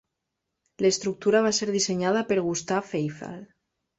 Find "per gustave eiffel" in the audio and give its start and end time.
2.31-3.39